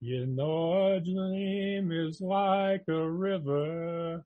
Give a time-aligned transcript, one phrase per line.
[0.00, 4.22] You know a dream is like a river,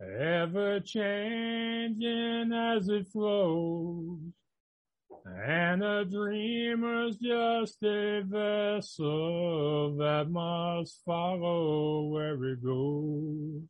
[0.00, 4.20] ever changing as it flows.
[5.26, 13.62] And a dreamer's just a vessel that must follow where it goes.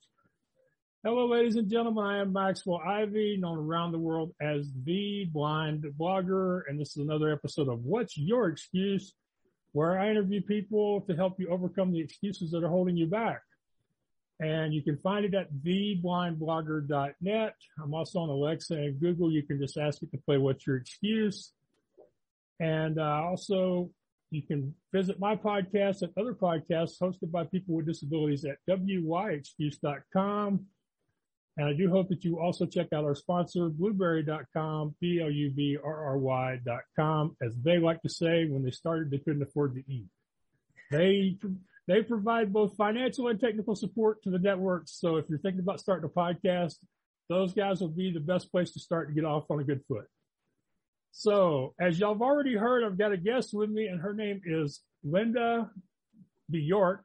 [1.03, 2.05] Hello, ladies and gentlemen.
[2.05, 6.65] I am Maxwell Ivy, known around the world as the blind blogger.
[6.69, 9.15] And this is another episode of What's Your Excuse?
[9.73, 13.43] Where I interview people to help you overcome the excuses that are holding you back.
[14.41, 17.55] And you can find it at theblindblogger.net.
[17.83, 19.31] I'm also on Alexa and Google.
[19.31, 21.53] You can just ask it to play What's Your Excuse?
[22.59, 23.91] And uh, also,
[24.31, 30.67] you can visit my podcast and other podcasts hosted by people with disabilities at wyexcuse.com.
[31.57, 37.37] And I do hope that you also check out our sponsor, blubrry.com, B-L-U-B-R-R-Y.com.
[37.43, 40.07] As they like to say, when they started, they couldn't afford to eat.
[40.91, 41.37] They,
[41.87, 44.99] they provide both financial and technical support to the networks.
[44.99, 46.77] So if you're thinking about starting a podcast,
[47.29, 49.83] those guys will be the best place to start to get off on a good
[49.87, 50.07] foot.
[51.13, 54.41] So as y'all have already heard, I've got a guest with me and her name
[54.47, 55.71] is Linda
[56.51, 57.05] Bjork.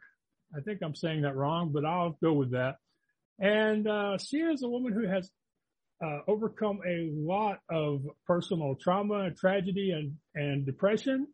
[0.56, 2.78] I think I'm saying that wrong, but I'll go with that.
[3.40, 5.30] And uh, she is a woman who has
[6.04, 11.28] uh, overcome a lot of personal trauma, and tragedy, and and depression.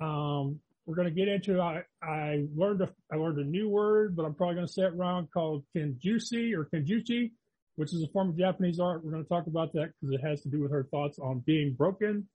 [0.00, 1.60] Um, we're going to get into.
[1.60, 4.82] I I learned a I learned a new word, but I'm probably going to say
[4.82, 5.28] it wrong.
[5.32, 7.32] Called kenjushi or kenjuchi,
[7.76, 9.04] which is a form of Japanese art.
[9.04, 11.40] We're going to talk about that because it has to do with her thoughts on
[11.40, 12.28] being broken.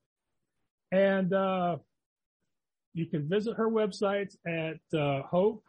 [0.91, 1.77] And uh,
[2.93, 5.63] you can visit her websites at uh, Hope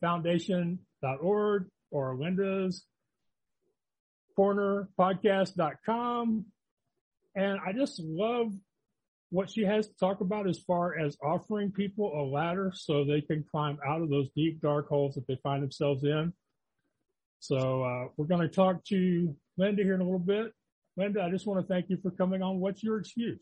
[0.00, 0.78] for Healing
[1.20, 2.84] org or Linda's
[4.36, 6.44] corner podcast.com.
[7.34, 8.52] And I just love
[9.30, 13.20] what she has to talk about as far as offering people a ladder so they
[13.20, 16.32] can climb out of those deep dark holes that they find themselves in.
[17.38, 20.52] So, uh, we're going to talk to Linda here in a little bit.
[20.96, 22.58] Linda, I just want to thank you for coming on.
[22.58, 23.40] What's your excuse?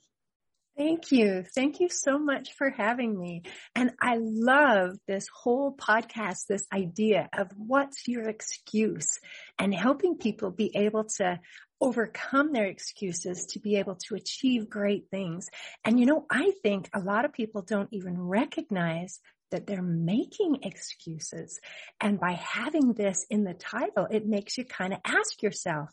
[0.79, 1.45] Thank you.
[1.57, 3.43] Thank you so much for having me.
[3.75, 9.19] And I love this whole podcast, this idea of what's your excuse
[9.59, 11.41] and helping people be able to
[11.81, 15.49] overcome their excuses to be able to achieve great things.
[15.85, 19.19] And you know, I think a lot of people don't even recognize
[19.51, 21.59] that they're making excuses.
[22.01, 25.89] And by having this in the title, it makes you kind of ask yourself,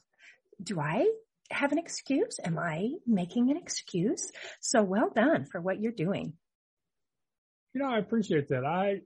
[0.61, 1.09] do I
[1.51, 2.39] have an excuse?
[2.43, 4.31] Am I making an excuse?
[4.59, 6.33] So well done for what you're doing.
[7.73, 8.65] You know, I appreciate that.
[8.65, 9.01] I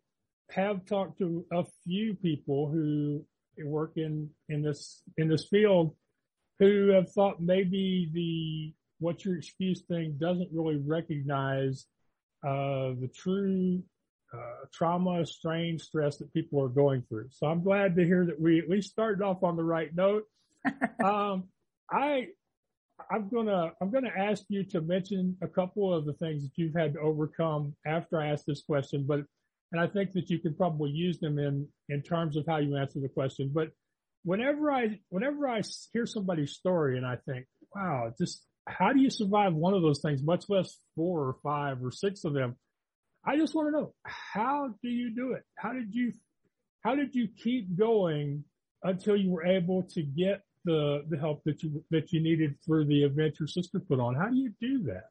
[0.51, 3.25] have talked to a few people who
[3.63, 5.95] work in, in this, in this field
[6.59, 11.85] who have thought maybe the, what your excuse thing doesn't really recognize,
[12.45, 13.81] uh, the true,
[14.33, 17.27] uh, trauma, strain, stress that people are going through.
[17.31, 20.23] So I'm glad to hear that we at least started off on the right note.
[21.03, 21.45] um,
[21.91, 22.27] I,
[23.11, 26.75] I'm gonna, I'm gonna ask you to mention a couple of the things that you've
[26.75, 29.21] had to overcome after I ask this question, but,
[29.71, 32.75] and I think that you can probably use them in, in terms of how you
[32.75, 33.51] answer the question.
[33.53, 33.69] But
[34.23, 35.61] whenever I, whenever I
[35.93, 40.01] hear somebody's story and I think, wow, just how do you survive one of those
[40.01, 42.55] things, much less four or five or six of them?
[43.25, 45.43] I just want to know, how do you do it?
[45.55, 46.13] How did you,
[46.83, 48.43] how did you keep going
[48.83, 52.85] until you were able to get the the help that you that you needed for
[52.85, 54.15] the event your sister put on?
[54.15, 55.05] How do you do that?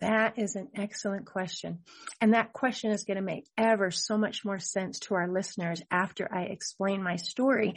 [0.00, 1.80] That is an excellent question.
[2.20, 5.82] And that question is going to make ever so much more sense to our listeners
[5.90, 7.74] after I explain my story.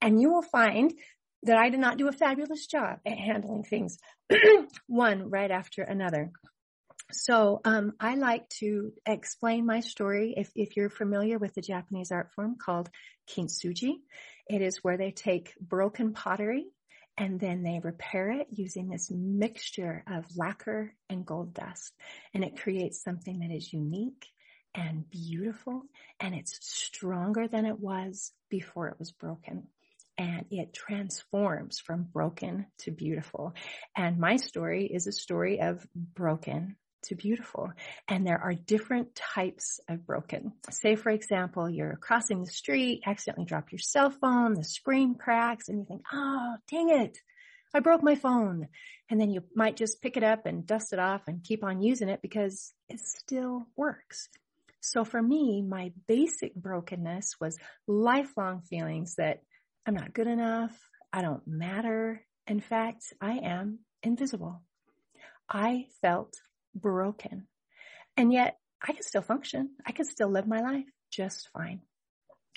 [0.00, 0.94] And you will find
[1.42, 3.98] that I did not do a fabulous job at handling things
[4.86, 6.32] one right after another.
[7.12, 10.34] So um, I like to explain my story.
[10.36, 12.88] If, if you're familiar with the Japanese art form called
[13.28, 13.96] kintsugi,
[14.48, 16.66] it is where they take broken pottery
[17.18, 21.94] and then they repair it using this mixture of lacquer and gold dust.
[22.34, 24.26] And it creates something that is unique
[24.74, 25.82] and beautiful
[26.20, 29.68] and it's stronger than it was before it was broken.
[30.18, 33.54] And it transforms from broken to beautiful.
[33.96, 36.76] And my story is a story of broken
[37.06, 37.72] to beautiful.
[38.08, 40.52] And there are different types of broken.
[40.70, 45.68] Say, for example, you're crossing the street, accidentally drop your cell phone, the screen cracks,
[45.68, 47.18] and you think, oh, dang it.
[47.74, 48.68] I broke my phone.
[49.10, 51.82] And then you might just pick it up and dust it off and keep on
[51.82, 54.28] using it because it still works.
[54.80, 59.42] So for me, my basic brokenness was lifelong feelings that
[59.84, 60.72] I'm not good enough.
[61.12, 62.24] I don't matter.
[62.46, 64.62] In fact, I am invisible.
[65.48, 66.40] I felt
[66.80, 67.46] broken.
[68.16, 69.70] And yet I can still function.
[69.86, 71.80] I can still live my life just fine.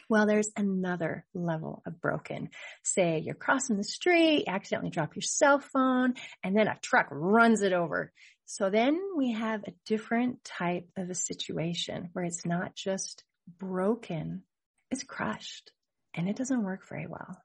[0.10, 2.50] Well, there's another level of broken.
[2.84, 7.62] Say you're crossing the street, accidentally drop your cell phone, and then a truck runs
[7.62, 8.12] it over.
[8.46, 13.24] So then we have a different type of a situation where it's not just
[13.60, 14.44] broken,
[14.90, 15.72] it's crushed
[16.16, 17.38] and it doesn't work very well.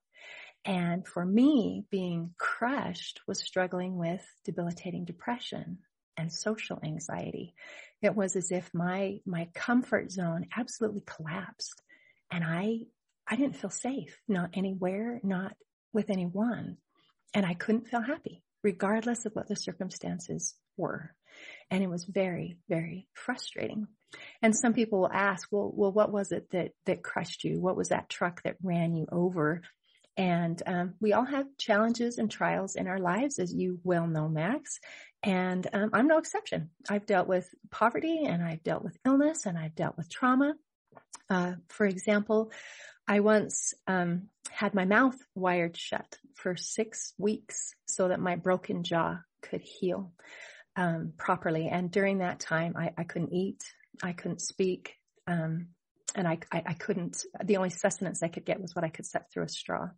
[0.64, 5.80] And for me, being crushed was struggling with debilitating depression
[6.16, 7.54] and social anxiety.
[8.02, 11.80] It was as if my, my comfort zone absolutely collapsed
[12.30, 12.80] and I,
[13.26, 15.54] I didn't feel safe, not anywhere, not
[15.92, 16.76] with anyone.
[17.32, 21.14] And I couldn't feel happy regardless of what the circumstances were.
[21.70, 23.86] And it was very, very frustrating.
[24.42, 27.60] And some people will ask, well, well, what was it that, that crushed you?
[27.60, 29.62] What was that truck that ran you over?
[30.16, 34.28] And um, we all have challenges and trials in our lives, as you well know,
[34.28, 34.78] Max.
[35.24, 36.70] And um, I'm no exception.
[36.88, 40.54] I've dealt with poverty and I've dealt with illness and I've dealt with trauma.
[41.30, 42.52] Uh, for example,
[43.08, 48.84] I once um, had my mouth wired shut for six weeks so that my broken
[48.84, 50.12] jaw could heal
[50.76, 51.68] um, properly.
[51.68, 53.62] And during that time, I, I, couldn't eat,
[54.02, 54.94] I couldn't speak,
[55.26, 55.68] um,
[56.14, 57.24] and I, I, I couldn't.
[57.42, 59.88] The only sustenance I could get was what I could suck through a straw.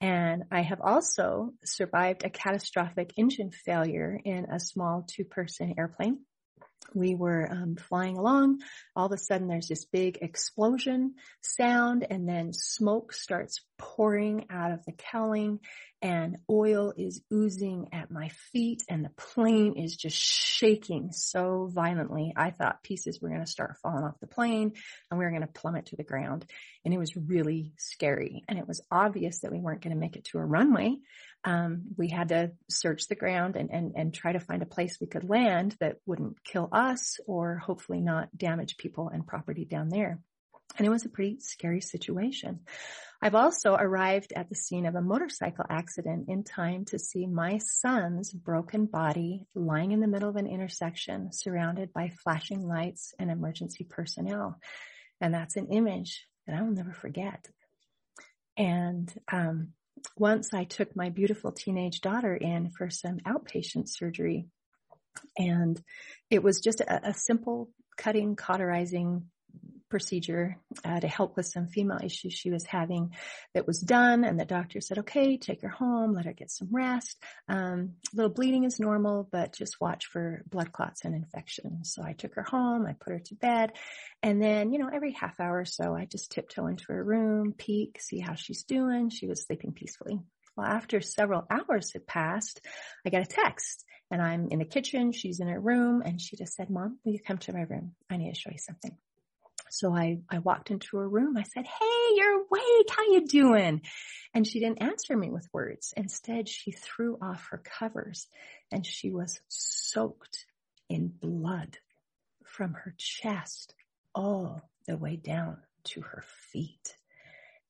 [0.00, 6.20] And I have also survived a catastrophic engine failure in a small two-person airplane
[6.94, 8.60] we were um, flying along.
[8.94, 14.72] All of a sudden, there's this big explosion sound, and then smoke starts pouring out
[14.72, 15.60] of the cowling,
[16.02, 22.32] and oil is oozing at my feet, and the plane is just shaking so violently.
[22.36, 24.72] I thought pieces were going to start falling off the plane,
[25.10, 26.46] and we were going to plummet to the ground.
[26.84, 30.16] And it was really scary, and it was obvious that we weren't going to make
[30.16, 30.96] it to a runway
[31.46, 34.98] um, we had to search the ground and, and, and try to find a place
[35.00, 39.88] we could land that wouldn't kill us or hopefully not damage people and property down
[39.88, 40.18] there.
[40.76, 42.60] And it was a pretty scary situation.
[43.22, 47.58] I've also arrived at the scene of a motorcycle accident in time to see my
[47.58, 53.30] son's broken body lying in the middle of an intersection surrounded by flashing lights and
[53.30, 54.58] emergency personnel.
[55.20, 57.48] And that's an image that I will never forget.
[58.58, 59.68] And um,
[60.16, 64.46] once I took my beautiful teenage daughter in for some outpatient surgery
[65.38, 65.80] and
[66.30, 69.24] it was just a, a simple cutting, cauterizing
[69.88, 73.10] procedure uh, to help with some female issues she was having
[73.54, 76.68] that was done and the doctor said okay take her home let her get some
[76.70, 77.16] rest
[77.48, 82.12] um, little bleeding is normal but just watch for blood clots and infections so i
[82.12, 83.72] took her home i put her to bed
[84.22, 87.54] and then you know every half hour or so i just tiptoe into her room
[87.56, 90.18] peek see how she's doing she was sleeping peacefully
[90.56, 92.60] well after several hours had passed
[93.04, 95.12] i got a text and I'm in the kitchen.
[95.12, 97.94] She's in her room and she just said, mom, will you come to my room?
[98.10, 98.96] I need to show you something.
[99.76, 101.36] So I, I walked into her room.
[101.36, 102.88] I said, Hey, you're awake.
[102.88, 103.82] How you doing?
[104.32, 105.92] And she didn't answer me with words.
[105.94, 108.26] Instead, she threw off her covers
[108.72, 110.46] and she was soaked
[110.88, 111.76] in blood
[112.42, 113.74] from her chest
[114.14, 116.96] all the way down to her feet.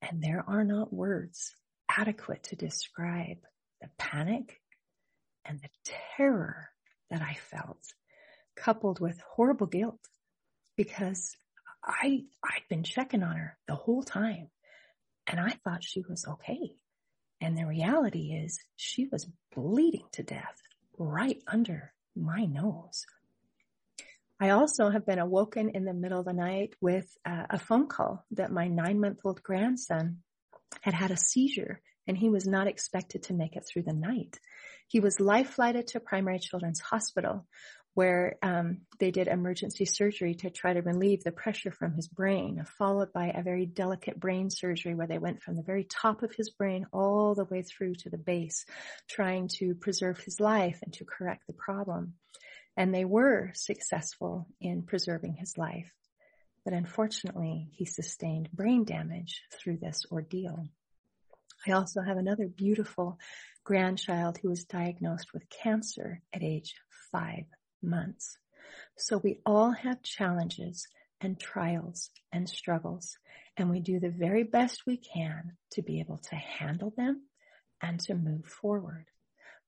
[0.00, 1.56] And there are not words
[1.90, 3.38] adequate to describe
[3.80, 4.60] the panic
[5.44, 6.68] and the terror
[7.10, 7.82] that I felt
[8.54, 9.98] coupled with horrible guilt
[10.76, 11.36] because
[11.86, 14.48] I, I'd been checking on her the whole time
[15.26, 16.74] and I thought she was okay.
[17.40, 20.60] And the reality is she was bleeding to death
[20.98, 23.06] right under my nose.
[24.40, 27.88] I also have been awoken in the middle of the night with uh, a phone
[27.88, 30.18] call that my nine month old grandson
[30.82, 34.38] had had a seizure and he was not expected to make it through the night.
[34.88, 37.46] He was life flighted to Primary Children's Hospital
[37.96, 42.62] where um, they did emergency surgery to try to relieve the pressure from his brain,
[42.76, 46.30] followed by a very delicate brain surgery where they went from the very top of
[46.34, 48.66] his brain all the way through to the base,
[49.08, 52.12] trying to preserve his life and to correct the problem.
[52.76, 55.90] And they were successful in preserving his life.
[56.66, 60.66] But unfortunately, he sustained brain damage through this ordeal.
[61.66, 63.18] I also have another beautiful
[63.64, 66.74] grandchild who was diagnosed with cancer at age
[67.10, 67.46] five
[67.86, 68.38] months.
[68.96, 70.88] So we all have challenges
[71.20, 73.16] and trials and struggles,
[73.56, 77.22] and we do the very best we can to be able to handle them
[77.80, 79.06] and to move forward.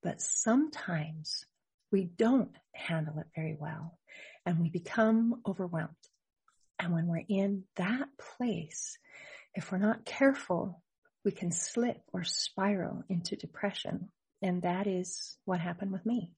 [0.03, 1.47] But sometimes
[1.91, 3.99] we don't handle it very well
[4.45, 5.95] and we become overwhelmed.
[6.79, 8.99] And when we're in that place,
[9.55, 10.83] if we're not careful,
[11.25, 14.09] we can slip or spiral into depression.
[14.41, 16.31] And that is what happened with me.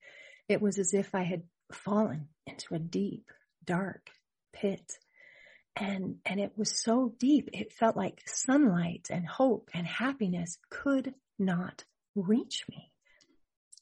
[0.48, 1.42] It was as if I had
[1.74, 3.30] fallen into a deep,
[3.64, 4.10] dark
[4.52, 4.98] pit.
[5.76, 7.48] And, and it was so deep.
[7.52, 11.84] It felt like sunlight and hope and happiness could not
[12.14, 12.90] reach me.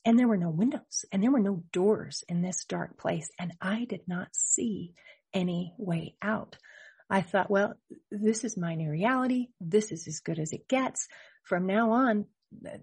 [0.04, 3.28] And there were no windows and there were no doors in this dark place.
[3.38, 4.95] And I did not see
[5.35, 6.57] any way out.
[7.11, 7.75] I thought, well,
[8.11, 9.49] this is my new reality.
[9.61, 11.09] This is as good as it gets.
[11.42, 12.26] From now on,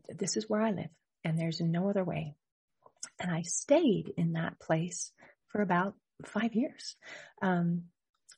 [0.09, 0.89] this is where I live
[1.23, 2.35] and there's no other way.
[3.19, 5.11] And I stayed in that place
[5.49, 5.95] for about
[6.25, 6.95] five years.
[7.41, 7.85] Um,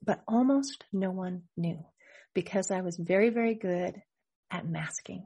[0.04, 1.84] but almost no one knew
[2.34, 4.02] because I was very, very good
[4.52, 5.26] at masking.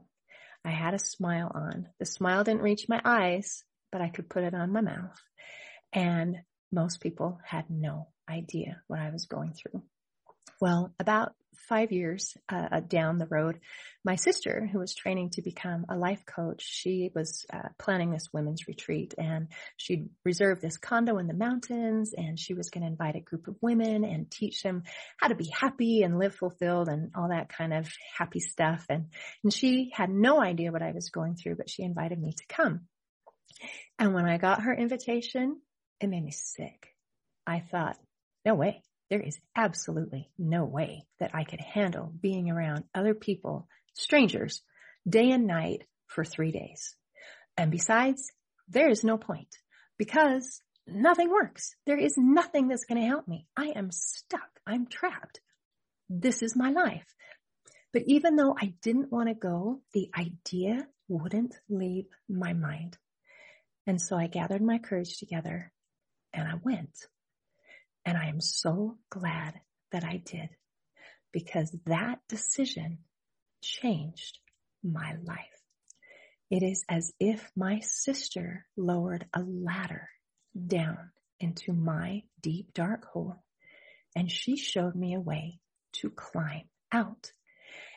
[0.64, 1.88] I had a smile on.
[1.98, 5.20] The smile didn't reach my eyes, but I could put it on my mouth.
[5.92, 6.38] And
[6.70, 9.82] most people had no idea what I was going through.
[10.60, 11.34] Well, about
[11.68, 13.60] five years uh, uh, down the road,
[14.04, 18.28] my sister, who was training to become a life coach, she was uh, planning this
[18.32, 22.90] women's retreat and she'd reserved this condo in the mountains and she was going to
[22.90, 24.82] invite a group of women and teach them
[25.18, 28.84] how to be happy and live fulfilled and all that kind of happy stuff.
[28.88, 29.06] And,
[29.44, 32.44] and she had no idea what I was going through, but she invited me to
[32.48, 32.82] come.
[33.98, 35.60] And when I got her invitation,
[36.00, 36.88] it made me sick.
[37.46, 37.96] I thought,
[38.44, 38.82] no way.
[39.12, 44.62] There is absolutely no way that I could handle being around other people, strangers,
[45.06, 46.96] day and night for three days.
[47.58, 48.32] And besides,
[48.68, 49.54] there is no point
[49.98, 51.76] because nothing works.
[51.84, 53.46] There is nothing that's going to help me.
[53.54, 54.48] I am stuck.
[54.66, 55.42] I'm trapped.
[56.08, 57.04] This is my life.
[57.92, 62.96] But even though I didn't want to go, the idea wouldn't leave my mind.
[63.86, 65.70] And so I gathered my courage together
[66.32, 66.96] and I went.
[68.04, 69.60] And I am so glad
[69.92, 70.48] that I did
[71.32, 72.98] because that decision
[73.62, 74.38] changed
[74.82, 75.38] my life.
[76.50, 80.08] It is as if my sister lowered a ladder
[80.66, 83.42] down into my deep dark hole
[84.14, 85.60] and she showed me a way
[85.94, 87.32] to climb out.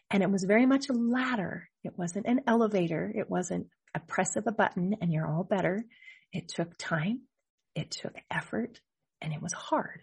[0.09, 1.69] And it was very much a ladder.
[1.83, 3.11] It wasn't an elevator.
[3.13, 5.83] It wasn't a press of a button and you're all better.
[6.31, 7.21] It took time.
[7.75, 8.79] It took effort
[9.25, 10.01] and it was hard,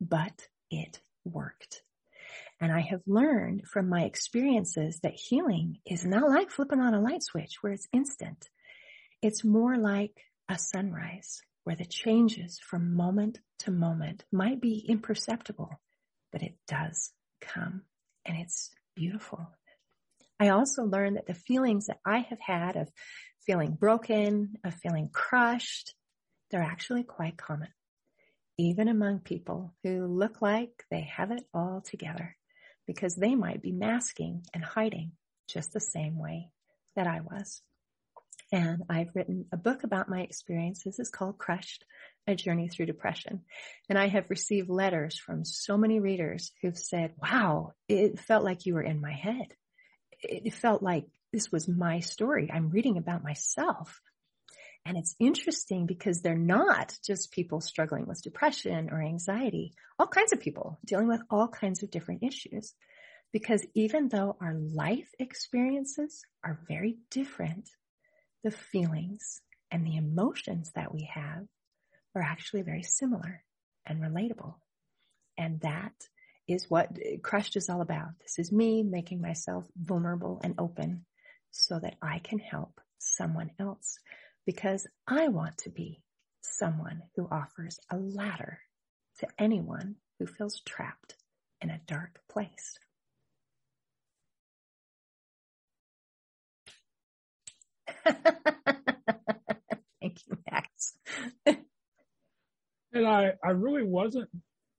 [0.00, 1.82] but it worked.
[2.60, 7.00] And I have learned from my experiences that healing is not like flipping on a
[7.00, 8.48] light switch where it's instant.
[9.20, 15.70] It's more like a sunrise where the changes from moment to moment might be imperceptible,
[16.32, 17.12] but it does
[17.42, 17.82] come
[18.24, 19.46] and it's beautiful.
[20.40, 22.88] I also learned that the feelings that I have had of
[23.46, 25.94] feeling broken, of feeling crushed,
[26.50, 27.68] they're actually quite common
[28.62, 32.36] even among people who look like they have it all together
[32.86, 35.10] because they might be masking and hiding
[35.48, 36.48] just the same way
[36.94, 37.60] that I was.
[38.52, 41.00] And I've written a book about my experiences.
[41.00, 41.84] It's called Crushed,
[42.28, 43.40] A Journey Through Depression.
[43.88, 48.64] And I have received letters from so many readers who've said, wow, it felt like
[48.64, 49.54] you were in my head.
[50.22, 52.48] It felt like this was my story.
[52.52, 54.00] I'm reading about myself.
[54.84, 60.32] And it's interesting because they're not just people struggling with depression or anxiety, all kinds
[60.32, 62.74] of people dealing with all kinds of different issues.
[63.32, 67.68] Because even though our life experiences are very different,
[68.42, 71.46] the feelings and the emotions that we have
[72.14, 73.42] are actually very similar
[73.86, 74.54] and relatable.
[75.38, 75.92] And that
[76.48, 76.90] is what
[77.22, 78.10] Crushed is all about.
[78.20, 81.06] This is me making myself vulnerable and open
[81.52, 83.98] so that I can help someone else
[84.46, 86.02] because I want to be
[86.42, 88.58] someone who offers a ladder
[89.20, 91.16] to anyone who feels trapped
[91.60, 92.78] in a dark place.
[98.04, 98.18] Thank
[100.26, 100.94] you, Max.
[101.46, 104.28] and I, I really wasn't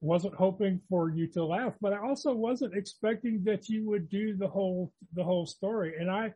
[0.02, 4.36] wasn't hoping for you to laugh, but I also wasn't expecting that you would do
[4.36, 5.94] the whole the whole story.
[5.98, 6.34] And I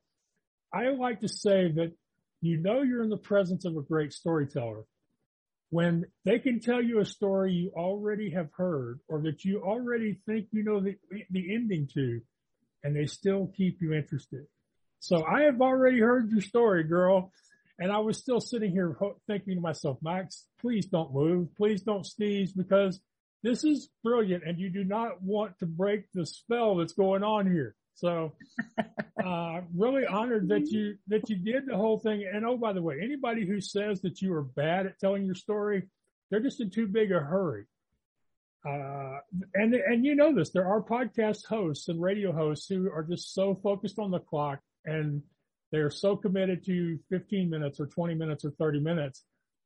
[0.73, 1.91] I like to say that
[2.41, 4.83] you know you're in the presence of a great storyteller
[5.69, 10.17] when they can tell you a story you already have heard or that you already
[10.25, 10.95] think you know the,
[11.31, 12.21] the ending to
[12.83, 14.45] and they still keep you interested.
[14.99, 17.31] So I have already heard your story, girl.
[17.79, 21.49] And I was still sitting here thinking to myself, Max, please don't move.
[21.55, 22.99] Please don't sneeze because
[23.43, 27.45] this is brilliant and you do not want to break the spell that's going on
[27.45, 27.75] here.
[27.97, 28.33] So,
[29.23, 32.29] uh, really honored that you, that you did the whole thing.
[32.31, 35.35] And oh, by the way, anybody who says that you are bad at telling your
[35.35, 35.89] story,
[36.29, 37.65] they're just in too big a hurry.
[38.63, 39.17] Uh,
[39.55, 43.33] and, and you know this, there are podcast hosts and radio hosts who are just
[43.33, 45.23] so focused on the clock and
[45.71, 49.23] they're so committed to 15 minutes or 20 minutes or 30 minutes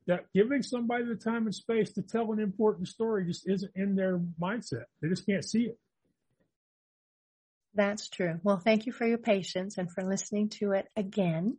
[0.08, 3.96] that giving somebody the time and space to tell an important story just isn't in
[3.96, 4.86] their mindset.
[5.02, 5.78] They just can't see it.
[7.74, 8.40] That's true.
[8.44, 11.58] Well, thank you for your patience and for listening to it again.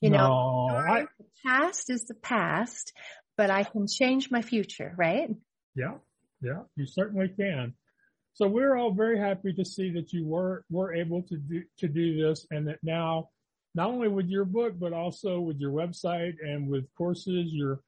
[0.00, 2.92] You No, know, I- the past is the past,
[3.36, 5.28] but I can change my future, right?
[5.74, 5.98] Yeah,
[6.40, 7.74] yeah, you certainly can.
[8.32, 11.88] So we're all very happy to see that you were were able to do to
[11.88, 13.28] do this, and that now,
[13.74, 17.80] not only with your book, but also with your website and with courses, you're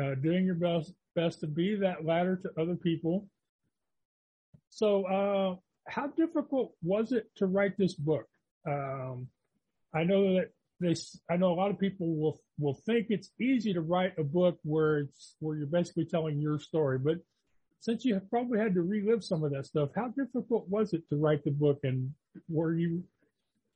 [0.00, 3.28] uh, doing your best best to be that ladder to other people.
[4.70, 5.56] So, uh,
[5.88, 8.26] how difficult was it to write this book?
[8.66, 9.28] Um,
[9.94, 10.94] I know that they,
[11.30, 14.58] I know a lot of people will will think it's easy to write a book
[14.62, 17.18] where it's where you're basically telling your story, but
[17.80, 21.08] since you have probably had to relive some of that stuff, how difficult was it
[21.10, 22.12] to write the book, and
[22.48, 23.04] were you,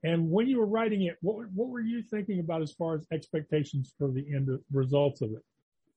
[0.02, 3.06] and when you were writing it, what what were you thinking about as far as
[3.12, 5.44] expectations for the end of, results of it?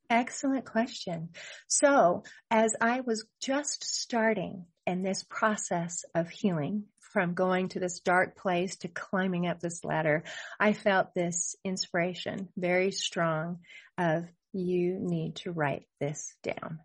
[0.09, 1.29] Excellent question.
[1.67, 8.01] So as I was just starting in this process of healing from going to this
[8.01, 10.24] dark place to climbing up this ladder,
[10.59, 13.59] I felt this inspiration very strong
[13.97, 16.79] of you need to write this down.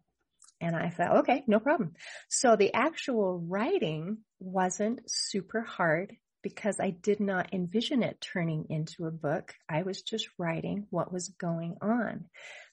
[0.60, 1.94] And I thought, okay, no problem.
[2.28, 9.06] So the actual writing wasn't super hard because I did not envision it turning into
[9.06, 9.54] a book.
[9.68, 12.26] I was just writing what was going on.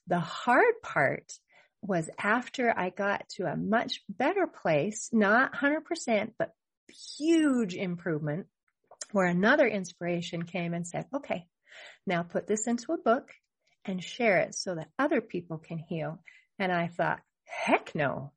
[0.08, 1.32] The hard part
[1.82, 6.52] was after I got to a much better place, not 100%, but
[7.18, 8.46] huge improvement
[9.12, 11.46] where another inspiration came and said, okay,
[12.06, 13.30] now put this into a book
[13.84, 16.18] and share it so that other people can heal.
[16.58, 18.32] And I thought, heck no,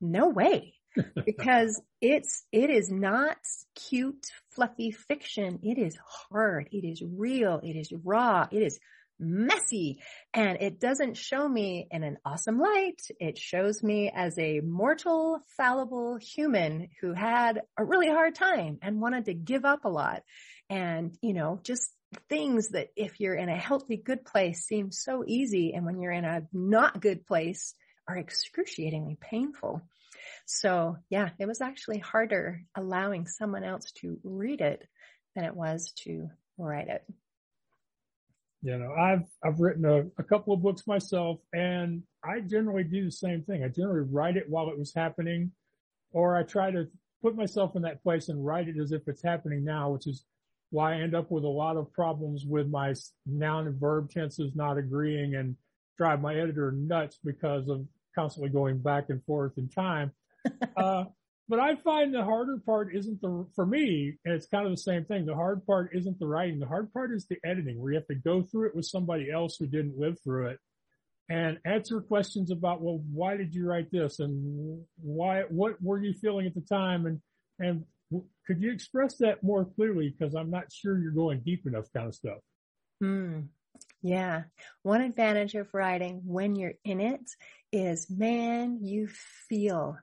[0.00, 0.74] no way.
[1.24, 3.36] because it's, it is not
[3.76, 5.60] cute, fluffy fiction.
[5.62, 6.68] It is hard.
[6.72, 7.60] It is real.
[7.62, 8.48] It is raw.
[8.50, 8.80] It is
[9.20, 10.00] messy
[10.34, 13.00] and it doesn't show me in an awesome light.
[13.20, 19.00] It shows me as a mortal, fallible human who had a really hard time and
[19.00, 20.22] wanted to give up a lot.
[20.68, 21.90] And, you know, just
[22.28, 25.72] things that if you're in a healthy, good place seem so easy.
[25.74, 27.74] And when you're in a not good place
[28.08, 29.82] are excruciatingly painful.
[30.46, 34.82] So yeah, it was actually harder allowing someone else to read it
[35.34, 37.04] than it was to write it.
[38.62, 43.06] You know, I've I've written a, a couple of books myself, and I generally do
[43.06, 43.64] the same thing.
[43.64, 45.52] I generally write it while it was happening,
[46.12, 46.86] or I try to
[47.22, 50.24] put myself in that place and write it as if it's happening now, which is
[50.70, 52.94] why I end up with a lot of problems with my
[53.26, 55.56] noun and verb tenses not agreeing and
[55.98, 60.12] drive my editor nuts because of constantly going back and forth in time.
[60.76, 61.04] uh,
[61.50, 64.76] but I find the harder part isn't the, for me, and it's kind of the
[64.76, 65.26] same thing.
[65.26, 66.60] The hard part isn't the writing.
[66.60, 69.32] The hard part is the editing where you have to go through it with somebody
[69.32, 70.60] else who didn't live through it
[71.28, 74.20] and answer questions about, well, why did you write this?
[74.20, 77.06] And why, what were you feeling at the time?
[77.06, 77.20] And,
[77.58, 77.84] and
[78.46, 80.14] could you express that more clearly?
[80.20, 82.38] Cause I'm not sure you're going deep enough kind of stuff.
[83.00, 83.40] Hmm.
[84.02, 84.44] Yeah.
[84.84, 87.28] One advantage of writing when you're in it
[87.72, 89.08] is, man, you
[89.48, 89.98] feel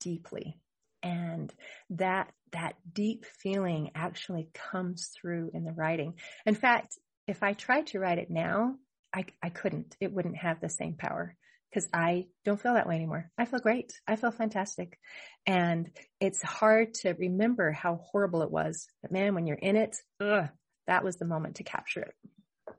[0.00, 0.61] deeply
[1.02, 1.52] and
[1.90, 6.14] that that deep feeling actually comes through in the writing.
[6.44, 8.74] In fact, if I tried to write it now,
[9.14, 9.96] I, I couldn't.
[10.00, 11.36] It wouldn't have the same power
[11.70, 13.30] because I don't feel that way anymore.
[13.38, 13.92] I feel great.
[14.06, 14.98] I feel fantastic.
[15.46, 18.86] And it's hard to remember how horrible it was.
[19.00, 20.48] But man, when you're in it, ugh,
[20.86, 22.74] that was the moment to capture it.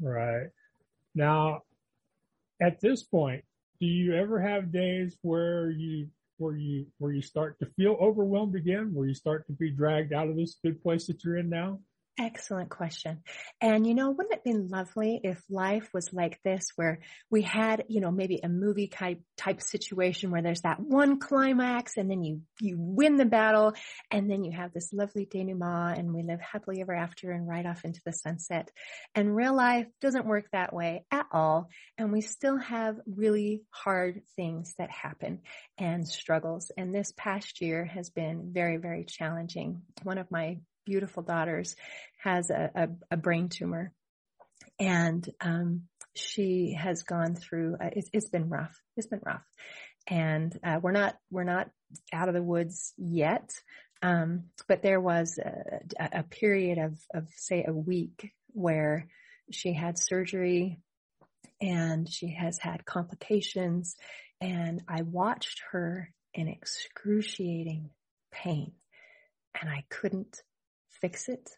[0.00, 0.48] Right.
[1.14, 1.62] Now,
[2.60, 3.44] at this point,
[3.80, 6.08] do you ever have days where you
[6.40, 10.12] where you where you start to feel overwhelmed again, where you start to be dragged
[10.12, 11.78] out of this good place that you're in now?
[12.18, 13.22] Excellent question.
[13.60, 17.84] And you know, wouldn't it be lovely if life was like this where we had,
[17.88, 22.22] you know, maybe a movie type type situation where there's that one climax and then
[22.22, 23.72] you you win the battle
[24.10, 27.64] and then you have this lovely denouement and we live happily ever after and right
[27.64, 28.70] off into the sunset.
[29.14, 31.70] And real life doesn't work that way at all.
[31.96, 35.40] And we still have really hard things that happen
[35.78, 36.70] and struggles.
[36.76, 39.82] And this past year has been very, very challenging.
[40.02, 40.58] One of my
[40.90, 41.76] beautiful daughters
[42.18, 43.92] has a, a, a brain tumor.
[44.80, 45.82] And um,
[46.16, 48.76] she has gone through uh, it's, it's been rough.
[48.96, 49.44] It's been rough.
[50.08, 51.70] And uh, we're not we're not
[52.12, 53.52] out of the woods yet.
[54.02, 59.06] Um, but there was a, a period of of say a week where
[59.52, 60.80] she had surgery
[61.60, 63.94] and she has had complications.
[64.40, 67.90] And I watched her in excruciating
[68.32, 68.72] pain.
[69.60, 70.42] And I couldn't
[71.00, 71.50] fix it.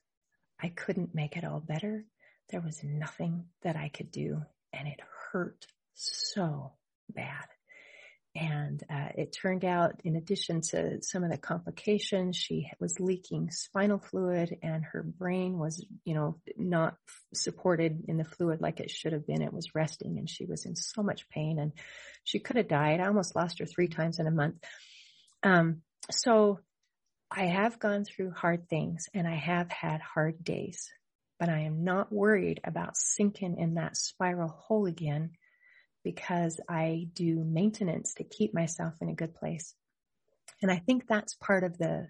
[0.61, 2.05] I couldn't make it all better.
[2.51, 5.01] There was nothing that I could do and it
[5.33, 6.73] hurt so
[7.09, 7.47] bad.
[8.35, 13.51] And uh, it turned out, in addition to some of the complications, she was leaking
[13.51, 16.97] spinal fluid and her brain was, you know, not
[17.35, 19.43] supported in the fluid like it should have been.
[19.43, 21.73] It was resting and she was in so much pain and
[22.25, 23.01] she could have died.
[23.01, 24.65] I almost lost her three times in a month.
[25.43, 26.61] Um, so
[27.35, 30.89] I have gone through hard things and I have had hard days,
[31.41, 35.31] but I am not worried about sinking in that spiral hole again
[36.05, 39.75] because I do maintenance to keep myself in a good place.
[40.61, 42.09] And I think that's part of the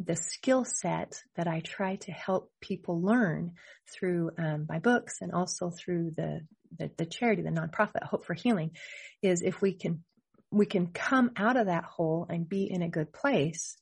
[0.00, 3.52] the skill set that I try to help people learn
[3.92, 6.40] through um, my books and also through the,
[6.76, 8.72] the the charity, the nonprofit Hope for Healing,
[9.22, 10.02] is if we can
[10.50, 13.76] we can come out of that hole and be in a good place,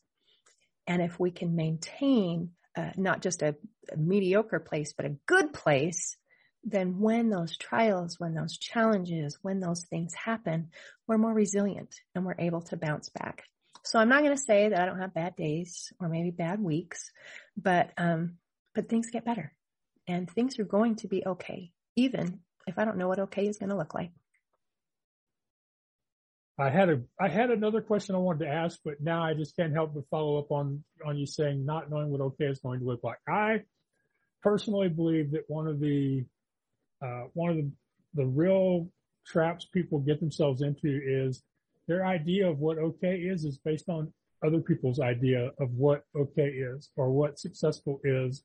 [0.89, 3.55] and if we can maintain uh, not just a,
[3.93, 6.17] a mediocre place but a good place,
[6.65, 10.71] then when those trials, when those challenges, when those things happen,
[11.07, 13.45] we're more resilient and we're able to bounce back.
[13.85, 16.61] So I'm not going to say that I don't have bad days or maybe bad
[16.61, 17.11] weeks,
[17.57, 18.39] but, um,
[18.75, 19.53] but things get better
[20.09, 23.59] and things are going to be okay, even if I don't know what okay is
[23.59, 24.11] going to look like.
[26.59, 29.55] I had a I had another question I wanted to ask, but now I just
[29.55, 32.81] can't help but follow up on on you saying not knowing what okay is going
[32.81, 33.19] to look like.
[33.29, 33.63] I
[34.43, 36.25] personally believe that one of the
[37.01, 37.71] uh, one of the,
[38.15, 38.89] the real
[39.25, 41.43] traps people get themselves into is
[41.87, 44.13] their idea of what okay is is based on
[44.45, 48.43] other people's idea of what okay is or what successful is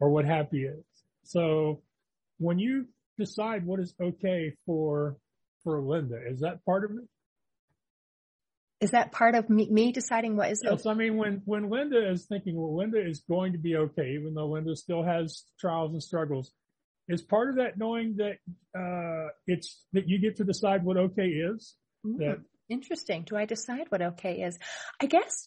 [0.00, 0.84] or what happy is.
[1.22, 1.82] So
[2.38, 2.86] when you
[3.18, 5.16] decide what is okay for
[5.62, 7.08] for Linda, is that part of it?
[8.80, 10.90] Is that part of me, me deciding what is yes, okay?
[10.90, 14.34] I mean, when, when Linda is thinking, well, Linda is going to be okay, even
[14.34, 16.52] though Linda still has trials and struggles,
[17.08, 18.38] is part of that knowing that
[18.78, 21.74] uh, it's that you get to decide what okay is.
[22.04, 23.22] Mm, that interesting.
[23.22, 24.58] Do I decide what okay is?
[25.00, 25.46] I guess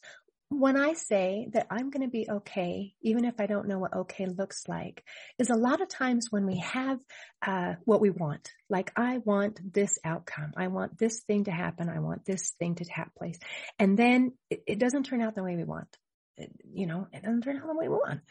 [0.50, 3.94] when I say that I'm going to be okay, even if I don't know what
[3.94, 5.04] okay looks like,
[5.38, 7.00] is a lot of times when we have
[7.46, 8.52] uh, what we want.
[8.70, 10.54] Like I want this outcome.
[10.58, 11.88] I want this thing to happen.
[11.88, 13.38] I want this thing to take place,
[13.78, 15.96] and then it, it doesn't turn out the way we want.
[16.38, 18.22] It, you know, it doesn't turn out the way we want.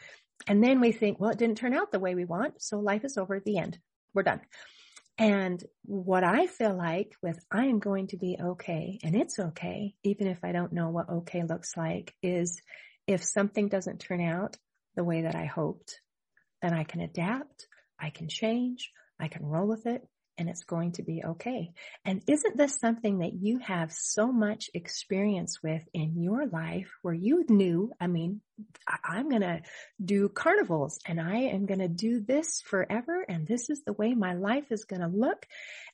[0.47, 2.61] And then we think, well, it didn't turn out the way we want.
[2.61, 3.77] So life is over at the end.
[4.13, 4.41] We're done.
[5.19, 9.93] And what I feel like with I am going to be okay and it's okay,
[10.03, 12.61] even if I don't know what okay looks like is
[13.05, 14.55] if something doesn't turn out
[14.95, 15.99] the way that I hoped,
[16.61, 17.67] then I can adapt.
[17.99, 18.91] I can change.
[19.19, 20.07] I can roll with it
[20.39, 21.71] and it's going to be okay.
[22.05, 27.13] And isn't this something that you have so much experience with in your life where
[27.13, 28.39] you knew, I mean,
[29.03, 29.61] I'm going to
[30.03, 33.21] do carnivals and I am going to do this forever.
[33.27, 35.45] And this is the way my life is going to look.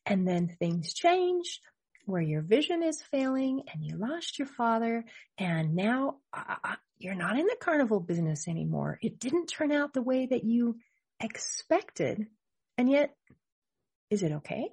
[0.06, 1.60] And then things change
[2.06, 5.04] where your vision is failing and you lost your father
[5.40, 9.00] and now uh, you're not in the carnival business anymore.
[9.02, 10.78] It didn't turn out the way that you
[11.20, 12.28] expected.
[12.78, 13.16] And yet
[14.16, 14.70] is it okay?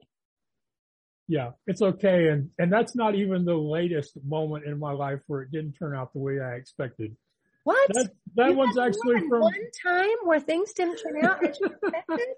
[1.27, 2.29] Yeah, it's okay.
[2.29, 5.97] And, and that's not even the latest moment in my life where it didn't turn
[5.97, 7.17] out the way I expected.
[7.65, 7.89] What?
[7.95, 11.67] That, that you one's actually from one time where things didn't turn out as you
[11.67, 12.29] expected.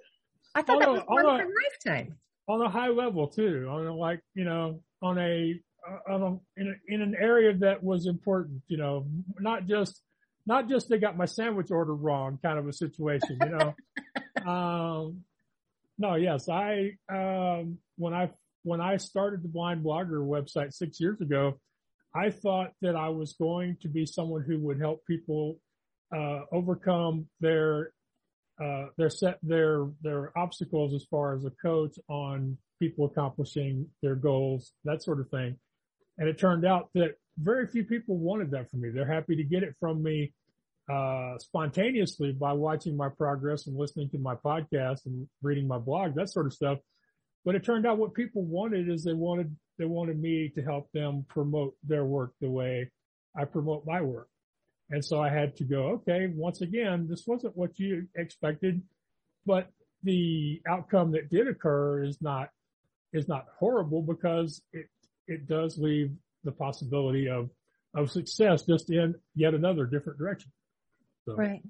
[0.55, 1.47] I thought that was a, one a,
[1.85, 2.17] lifetime.
[2.49, 5.61] On a high level too, on a, like you know, on a,
[6.09, 8.63] on a in, a, in an area that was important.
[8.69, 9.07] You know,
[9.41, 10.01] not just
[10.47, 13.39] not just they got my sandwich order wrong, kind of a situation.
[13.41, 13.75] You know,
[14.51, 15.25] um,
[15.99, 18.31] no, yes, I um, when I
[18.63, 21.61] when I started the Blind Blogger website six years ago,
[22.15, 25.59] I thought that I was going to be someone who would help people
[26.15, 27.93] uh, overcome their
[28.63, 34.17] uh, their set their their obstacles as far as a coach on people accomplishing their
[34.17, 35.57] goals, that sort of thing.
[36.19, 38.91] And it turned out that very few people wanted that from me.
[38.91, 40.33] They're happy to get it from me
[40.91, 46.15] uh, spontaneously by watching my progress and listening to my podcast and reading my blog,
[46.15, 46.79] that sort of stuff.
[47.45, 50.91] But it turned out what people wanted is they wanted, they wanted me to help
[50.93, 52.91] them promote their work the way
[53.37, 54.29] I promote my work.
[54.91, 58.83] And so I had to go, okay, once again, this wasn't what you expected,
[59.47, 59.71] but
[60.03, 62.51] the outcome that did occur is not,
[63.13, 64.87] is not horrible because it,
[65.27, 66.13] it does leave
[66.45, 67.49] the possibility of,
[67.95, 70.53] of success just in yet another different direction.
[71.27, 71.63] So, right.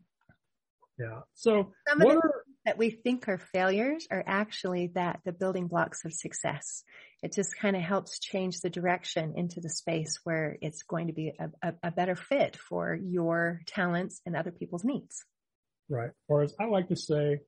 [0.99, 1.21] Yeah.
[1.35, 5.67] So some of the are, that we think are failures are actually that the building
[5.67, 6.85] blocks of success.
[7.23, 11.13] It just kind of helps change the direction into the space where it's going to
[11.13, 15.25] be a, a, a better fit for your talents and other people's needs.
[15.89, 16.11] Right.
[16.29, 17.41] Or as I like to say,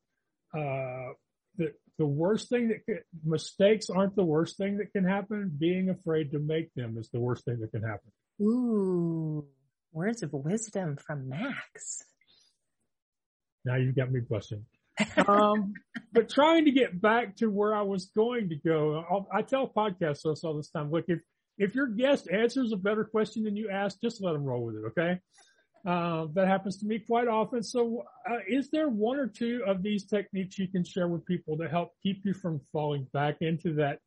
[0.55, 1.13] uh,
[1.59, 5.51] that the worst thing that can, mistakes aren't the worst thing that can happen.
[5.57, 8.13] Being afraid to make them is the worst thing that can happen.
[8.43, 9.47] Ooh,
[9.93, 12.05] words of wisdom from Max.
[13.65, 14.65] Now you've got me blushing.
[15.29, 15.75] um,
[16.13, 19.69] but trying to get back to where I was going to go, I'll, i tell
[19.69, 21.21] podcast hosts all this time, look, if,
[21.59, 24.77] if your guest answers a better question than you asked, just let them roll with
[24.77, 24.85] it.
[24.89, 25.21] Okay.
[25.87, 27.63] Uh, that happens to me quite often.
[27.63, 31.59] So, uh, is there one or two of these techniques you can share with people
[31.59, 34.01] to help keep you from falling back into that,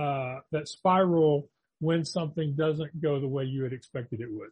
[0.00, 4.50] uh, that spiral when something doesn't go the way you had expected it would?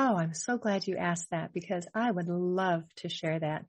[0.00, 3.64] Oh, I'm so glad you asked that because I would love to share that.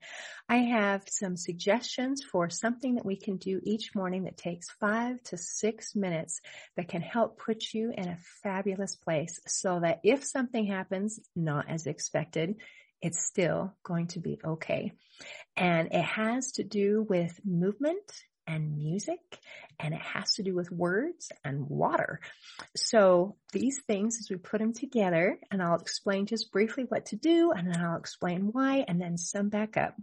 [0.48, 5.20] I have some suggestions for something that we can do each morning that takes five
[5.24, 6.40] to six minutes
[6.76, 11.68] that can help put you in a fabulous place so that if something happens not
[11.68, 12.54] as expected,
[13.02, 14.92] it's still going to be okay.
[15.56, 18.08] And it has to do with movement
[18.50, 19.38] and music
[19.78, 22.20] and it has to do with words and water.
[22.76, 27.16] So these things, as we put them together, and I'll explain just briefly what to
[27.16, 29.94] do, and then I'll explain why, and then sum back up.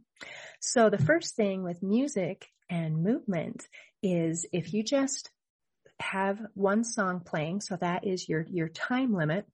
[0.62, 3.68] So the first thing with music and movement
[4.02, 5.30] is if you just
[6.00, 9.46] have one song playing, so that is your, your time limit,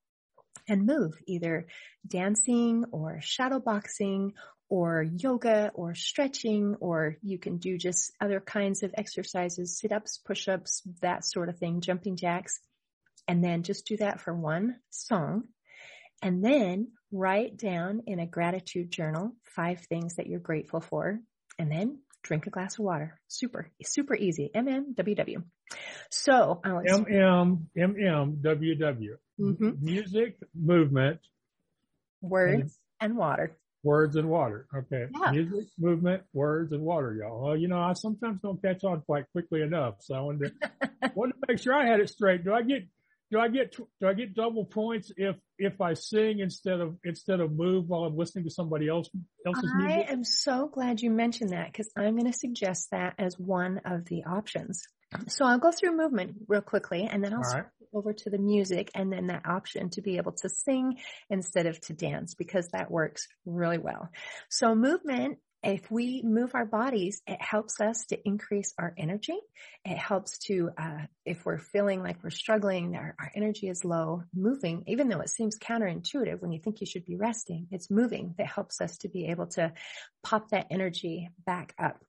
[0.68, 1.68] and move, either
[2.08, 4.34] dancing or shadow boxing
[4.70, 10.82] or yoga or stretching, or you can do just other kinds of exercises, sit-ups, push-ups,
[11.02, 12.60] that sort of thing, jumping jacks.
[13.28, 15.44] And then just do that for one song.
[16.22, 21.20] And then write down in a gratitude journal five things that you're grateful for.
[21.60, 23.20] And then drink a glass of water.
[23.28, 24.50] Super, super easy.
[24.56, 25.44] MMWW.
[26.10, 27.66] So, MMWW.
[29.40, 29.72] Mm-hmm.
[29.82, 31.20] Music, movement,
[32.22, 34.68] words, and, and water words and water.
[34.76, 35.08] Okay.
[35.14, 35.32] Yeah.
[35.32, 37.42] Music, movement, words and water, y'all.
[37.42, 39.96] Well, you know, I sometimes don't catch on quite quickly enough.
[40.00, 42.44] So I wanted to, wanted to make sure I had it straight.
[42.44, 42.84] Do I get,
[43.32, 47.40] do I get, do I get double points if, if I sing instead of, instead
[47.40, 49.10] of move while I'm listening to somebody else,
[49.46, 50.10] else's I music?
[50.10, 53.82] I am so glad you mentioned that because I'm going to suggest that as one
[53.86, 54.84] of the options.
[55.28, 57.66] So I'll go through movement real quickly and then I'll right.
[57.94, 60.98] over to the music and then that option to be able to sing
[61.30, 64.10] instead of to dance because that works really well.
[64.50, 69.38] So movement if we move our bodies, it helps us to increase our energy.
[69.86, 74.24] It helps to, uh, if we're feeling like we're struggling, our, our, energy is low,
[74.36, 78.36] moving, even though it seems counterintuitive when you think you should be resting, it's moving
[78.38, 79.72] that helps us to be able to
[80.22, 82.04] pop that energy back up.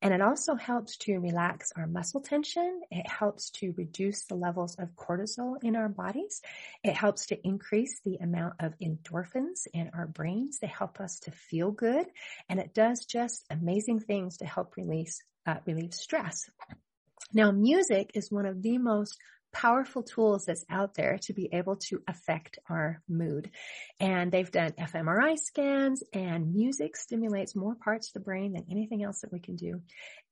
[0.00, 2.80] And it also helps to relax our muscle tension.
[2.90, 6.40] It helps to reduce the levels of cortisol in our bodies.
[6.84, 10.58] It helps to increase the amount of endorphins in our brains.
[10.60, 12.06] They help us to feel good.
[12.48, 16.48] And it does just amazing things to help release, uh, relieve stress.
[17.32, 19.18] Now music is one of the most
[19.58, 23.50] powerful tools that's out there to be able to affect our mood.
[23.98, 29.02] And they've done fMRI scans and music stimulates more parts of the brain than anything
[29.02, 29.80] else that we can do.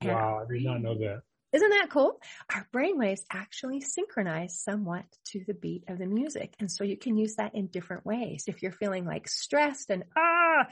[0.01, 1.23] And wow, I did not know that.
[1.53, 2.21] Isn't that cool?
[2.55, 6.55] Our brain waves actually synchronize somewhat to the beat of the music.
[6.61, 8.45] And so you can use that in different ways.
[8.47, 10.69] If you're feeling like stressed and ah,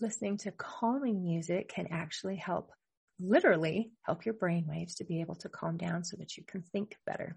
[0.00, 2.70] listening to calming music can actually help
[3.18, 6.62] literally help your brain waves to be able to calm down so that you can
[6.72, 7.36] think better.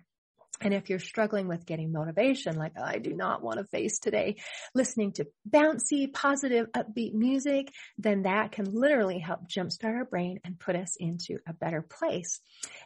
[0.61, 4.37] And if you're struggling with getting motivation, like I do not want to face today,
[4.73, 10.59] listening to bouncy, positive, upbeat music, then that can literally help jumpstart our brain and
[10.59, 12.39] put us into a better place.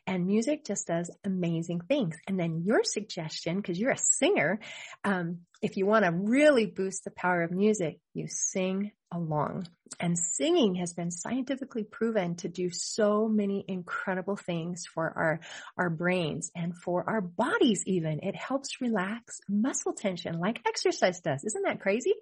[0.07, 2.15] And music just does amazing things.
[2.27, 4.59] And then your suggestion, because you're a singer,
[5.03, 9.67] um, if you want to really boost the power of music, you sing along.
[9.99, 15.39] And singing has been scientifically proven to do so many incredible things for our,
[15.77, 18.19] our brains and for our bodies even.
[18.21, 21.43] It helps relax muscle tension like exercise does.
[21.43, 22.13] Isn't that crazy?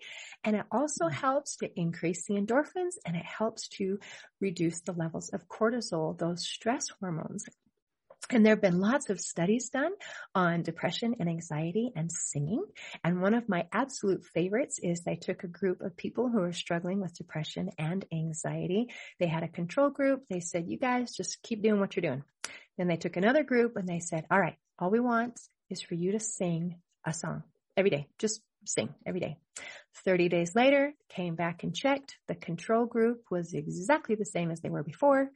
[0.43, 1.15] And it also mm-hmm.
[1.15, 3.99] helps to increase the endorphins and it helps to
[4.39, 7.45] reduce the levels of cortisol, those stress hormones.
[8.31, 9.91] And there have been lots of studies done
[10.33, 12.65] on depression and anxiety and singing.
[13.03, 16.53] And one of my absolute favorites is they took a group of people who are
[16.53, 18.87] struggling with depression and anxiety.
[19.19, 20.23] They had a control group.
[20.29, 22.23] They said, you guys just keep doing what you're doing.
[22.77, 25.93] Then they took another group and they said, all right, all we want is for
[25.93, 27.43] you to sing a song
[27.77, 28.07] every day.
[28.17, 29.37] Just sing every day.
[30.03, 32.17] 30 days later, came back and checked.
[32.27, 35.29] The control group was exactly the same as they were before.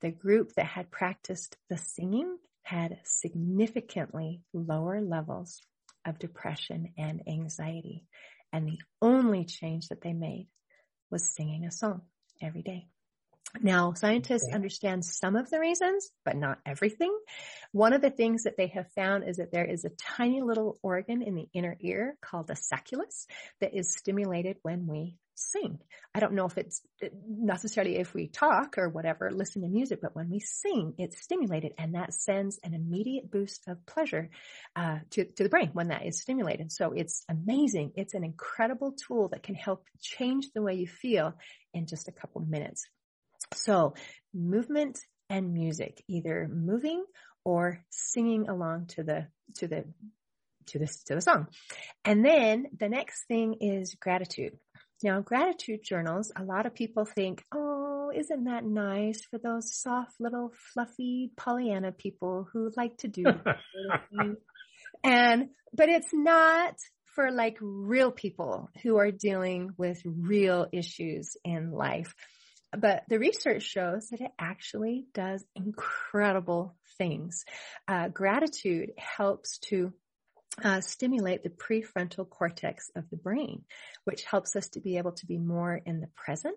[0.00, 5.60] The group that had practiced the singing had significantly lower levels
[6.06, 8.04] of depression and anxiety.
[8.52, 10.48] And the only change that they made
[11.10, 12.02] was singing a song
[12.42, 12.88] every day.
[13.60, 17.16] Now, scientists understand some of the reasons, but not everything.
[17.72, 20.78] One of the things that they have found is that there is a tiny little
[20.82, 23.26] organ in the inner ear called the sacculus
[23.60, 25.78] that is stimulated when we sing.
[26.14, 26.82] I don't know if it's
[27.28, 31.72] necessarily if we talk or whatever, listen to music, but when we sing, it's stimulated
[31.78, 34.30] and that sends an immediate boost of pleasure
[34.74, 36.72] uh, to, to the brain when that is stimulated.
[36.72, 37.92] So it's amazing.
[37.96, 41.34] It's an incredible tool that can help change the way you feel
[41.72, 42.88] in just a couple minutes.
[43.54, 43.94] So
[44.34, 44.98] movement
[45.30, 47.04] and music, either moving
[47.44, 49.84] or singing along to the, to the,
[50.66, 51.46] to the, to the song.
[52.04, 54.58] And then the next thing is gratitude.
[55.02, 60.14] Now, gratitude journals, a lot of people think, oh, isn't that nice for those soft
[60.18, 63.24] little fluffy Pollyanna people who like to do
[65.04, 66.74] and, but it's not
[67.14, 72.14] for like real people who are dealing with real issues in life.
[72.76, 77.44] But the research shows that it actually does incredible things.
[77.86, 79.92] Uh, gratitude helps to
[80.62, 83.64] uh, stimulate the prefrontal cortex of the brain,
[84.04, 86.56] which helps us to be able to be more in the present.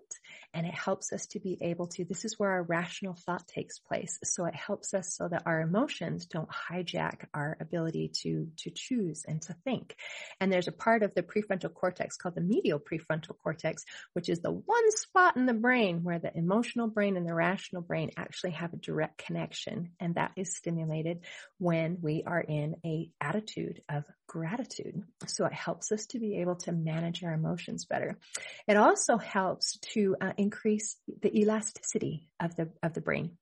[0.54, 3.78] And it helps us to be able to, this is where our rational thought takes
[3.78, 4.18] place.
[4.24, 9.24] So it helps us so that our emotions don't hijack our ability to, to choose
[9.26, 9.96] and to think.
[10.40, 14.40] And there's a part of the prefrontal cortex called the medial prefrontal cortex, which is
[14.40, 18.52] the one spot in the brain where the emotional brain and the rational brain actually
[18.52, 19.92] have a direct connection.
[20.00, 21.20] And that is stimulated
[21.58, 25.02] when we are in a attitude of gratitude.
[25.26, 28.18] So it helps us to be able to manage our emotions better.
[28.66, 33.38] It also helps to uh, increase the elasticity of the, of the brain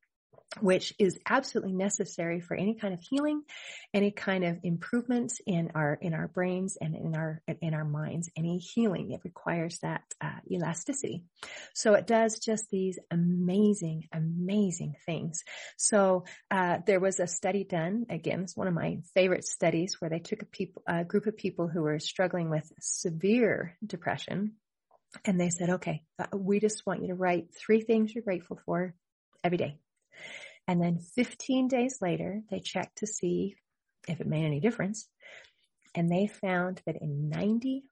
[0.58, 3.42] which is absolutely necessary for any kind of healing,
[3.94, 8.28] any kind of improvement in our in our brains and in our in our minds.
[8.36, 11.24] Any healing it requires that uh, elasticity.
[11.74, 15.44] So it does just these amazing, amazing things.
[15.76, 18.06] So uh, there was a study done.
[18.10, 21.36] Again, it's one of my favorite studies where they took a people a group of
[21.36, 24.54] people who were struggling with severe depression.
[25.24, 28.60] And they said, okay, uh, we just want you to write three things you're grateful
[28.64, 28.94] for
[29.42, 29.80] every day.
[30.66, 33.57] And then 15 days later, they checked to see
[34.09, 35.09] if it made any difference.
[35.94, 37.83] And they found that in 94%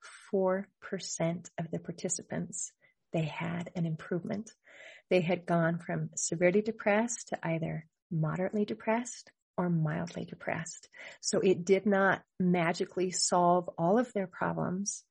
[1.58, 2.72] of the participants,
[3.12, 4.52] they had an improvement.
[5.10, 10.88] They had gone from severely depressed to either moderately depressed or mildly depressed.
[11.20, 15.02] So it did not magically solve all of their problems,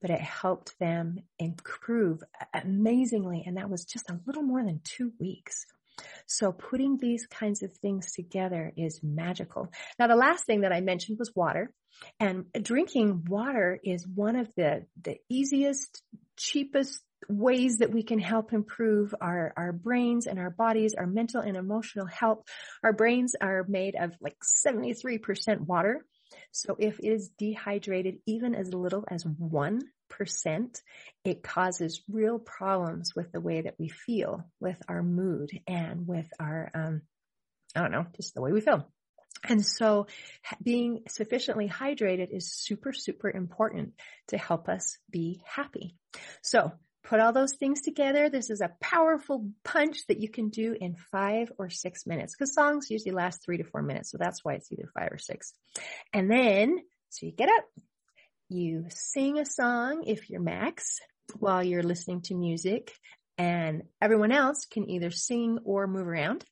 [0.00, 2.22] but it helped them improve
[2.54, 3.42] amazingly.
[3.44, 5.66] And that was just a little more than two weeks.
[6.26, 9.68] So putting these kinds of things together is magical.
[9.98, 11.72] Now, the last thing that I mentioned was water
[12.20, 16.02] and drinking water is one of the, the easiest,
[16.36, 21.40] cheapest ways that we can help improve our, our brains and our bodies, our mental
[21.40, 22.44] and emotional health.
[22.84, 26.04] Our brains are made of like 73% water.
[26.52, 29.24] So if it is dehydrated even as little as
[30.10, 30.80] 1%,
[31.24, 36.26] it causes real problems with the way that we feel, with our mood and with
[36.38, 37.02] our, um,
[37.74, 38.88] I don't know, just the way we feel.
[39.44, 40.06] And so
[40.62, 43.92] being sufficiently hydrated is super, super important
[44.28, 45.94] to help us be happy.
[46.42, 46.72] So
[47.04, 48.28] put all those things together.
[48.28, 52.54] This is a powerful punch that you can do in five or six minutes because
[52.54, 54.10] songs usually last three to four minutes.
[54.10, 55.52] So that's why it's either five or six.
[56.12, 56.78] And then,
[57.10, 57.64] so you get up,
[58.48, 61.00] you sing a song if you're Max
[61.38, 62.92] while you're listening to music
[63.38, 66.44] and everyone else can either sing or move around.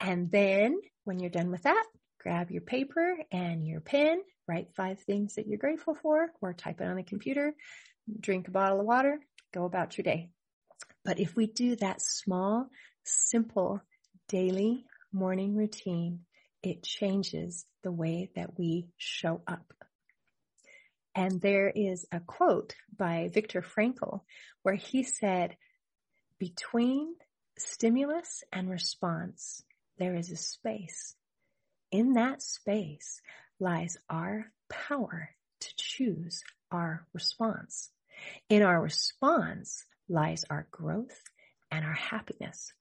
[0.00, 1.84] And then when you're done with that,
[2.20, 6.80] grab your paper and your pen, write five things that you're grateful for or type
[6.80, 7.54] it on the computer,
[8.20, 9.20] drink a bottle of water,
[9.52, 10.30] go about your day.
[11.04, 12.68] But if we do that small,
[13.04, 13.80] simple
[14.28, 16.20] daily morning routine,
[16.62, 19.72] it changes the way that we show up.
[21.18, 24.20] And there is a quote by Viktor Frankl
[24.62, 25.56] where he said,
[26.38, 27.16] between
[27.56, 29.64] stimulus and response,
[29.98, 31.16] there is a space.
[31.90, 33.20] In that space
[33.58, 37.90] lies our power to choose our response.
[38.48, 41.24] In our response lies our growth
[41.68, 42.72] and our happiness.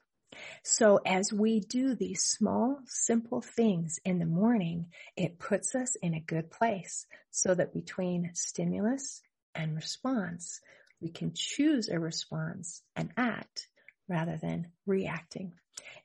[0.64, 6.14] So as we do these small, simple things in the morning, it puts us in
[6.14, 9.22] a good place so that between stimulus
[9.56, 10.62] and response,
[11.02, 13.68] we can choose a response and act
[14.08, 15.54] rather than reacting.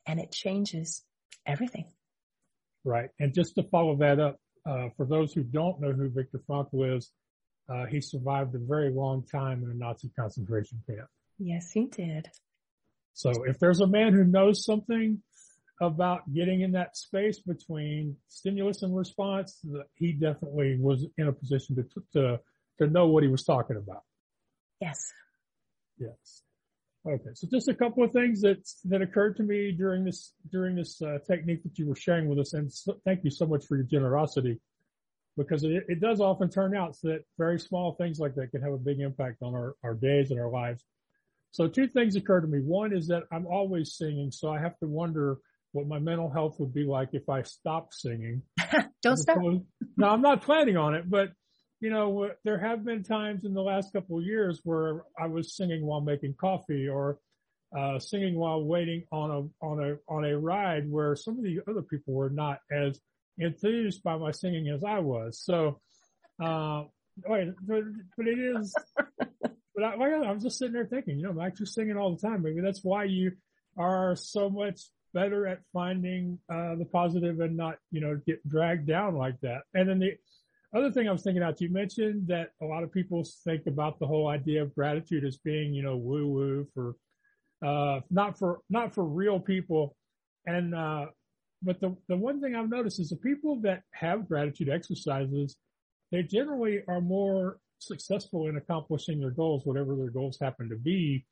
[0.06, 1.02] And it changes
[1.46, 1.86] everything.
[2.84, 3.10] Right.
[3.20, 6.96] And just to follow that up, uh, for those who don't know who Viktor Frankl
[6.96, 7.10] is,
[7.68, 11.08] uh, he survived a very long time in a Nazi concentration camp.
[11.38, 12.28] Yes, he did.
[13.14, 15.22] So if there's a man who knows something
[15.80, 21.76] about getting in that space between stimulus and response, he definitely was in a position
[21.76, 22.40] to, to,
[22.78, 24.02] to know what he was talking about.
[24.80, 25.12] Yes.
[25.98, 26.42] Yes.
[27.04, 27.30] Okay.
[27.34, 31.02] So just a couple of things that, that occurred to me during this, during this
[31.02, 32.54] uh, technique that you were sharing with us.
[32.54, 34.60] And so, thank you so much for your generosity
[35.36, 38.72] because it, it does often turn out that very small things like that can have
[38.72, 40.84] a big impact on our, our days and our lives.
[41.52, 42.58] So two things occur to me.
[42.60, 44.30] One is that I'm always singing.
[44.32, 45.38] So I have to wonder
[45.72, 48.42] what my mental health would be like if I stopped singing.
[49.02, 49.38] Don't stop.
[49.38, 51.30] No, I'm not planning on it, but
[51.80, 55.56] you know, there have been times in the last couple of years where I was
[55.56, 57.18] singing while making coffee or
[57.76, 61.58] uh, singing while waiting on a on a on a ride where some of the
[61.68, 63.00] other people were not as
[63.38, 65.40] enthused by my singing as I was.
[65.42, 65.80] So,
[66.42, 66.84] uh,
[67.26, 67.82] wait, but,
[68.16, 68.74] but it is.
[69.82, 72.42] But I, I'm just sitting there thinking, you know, I'm actually singing all the time.
[72.42, 73.32] Maybe that's why you
[73.76, 74.80] are so much
[75.12, 79.62] better at finding uh, the positive and not, you know, get dragged down like that.
[79.74, 80.12] And then the
[80.72, 83.98] other thing I was thinking about, you mentioned that a lot of people think about
[83.98, 86.94] the whole idea of gratitude as being, you know, woo woo for,
[87.66, 89.96] uh, not for, not for real people.
[90.46, 91.06] And, uh,
[91.62, 95.56] but the, the one thing I've noticed is the people that have gratitude exercises,
[96.12, 101.24] they generally are more successful in accomplishing their goals, whatever their goals happen to be,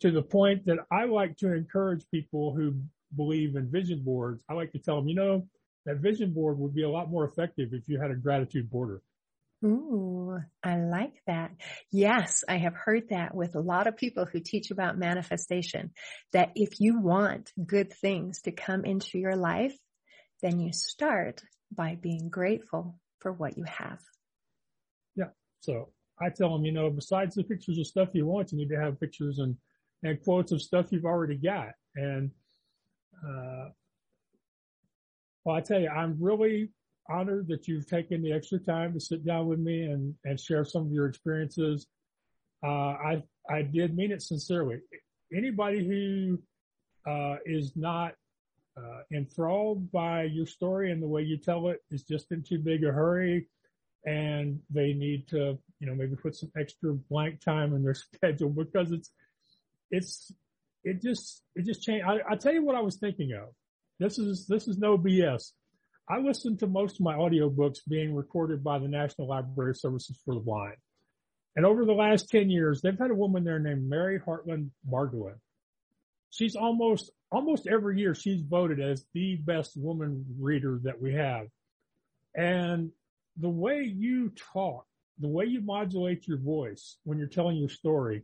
[0.00, 2.74] to the point that I like to encourage people who
[3.16, 4.44] believe in vision boards.
[4.48, 5.46] I like to tell them, you know,
[5.86, 9.02] that vision board would be a lot more effective if you had a gratitude border.
[9.64, 11.50] Ooh, I like that.
[11.90, 15.90] Yes, I have heard that with a lot of people who teach about manifestation,
[16.32, 19.76] that if you want good things to come into your life,
[20.42, 23.98] then you start by being grateful for what you have.
[25.60, 25.90] So
[26.20, 28.80] I tell them, you know, besides the pictures of stuff you want, you need to
[28.80, 29.56] have pictures and,
[30.02, 31.70] and quotes of stuff you've already got.
[31.96, 32.30] And,
[33.26, 33.68] uh,
[35.44, 36.70] well, I tell you, I'm really
[37.08, 40.64] honored that you've taken the extra time to sit down with me and, and share
[40.64, 41.86] some of your experiences.
[42.62, 44.80] Uh, I, I did mean it sincerely.
[45.34, 48.14] Anybody who, uh, is not,
[48.76, 52.58] uh, enthralled by your story and the way you tell it is just in too
[52.58, 53.48] big a hurry
[54.08, 58.48] and they need to, you know, maybe put some extra blank time in their schedule
[58.48, 59.10] because it's,
[59.90, 60.32] it's,
[60.82, 62.06] it just, it just changed.
[62.06, 63.48] I, I'll tell you what I was thinking of.
[63.98, 65.52] This is, this is no BS.
[66.08, 70.18] I listen to most of my audiobooks being recorded by the National Library of Services
[70.24, 70.76] for the Blind.
[71.54, 75.34] And over the last 10 years, they've had a woman there named Mary Hartland Margolin.
[76.30, 81.48] She's almost, almost every year she's voted as the best woman reader that we have.
[82.34, 82.92] And
[83.38, 84.84] the way you talk,
[85.18, 88.22] the way you modulate your voice when you're telling your story,